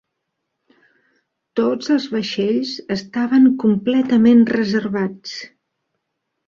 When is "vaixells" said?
2.15-2.73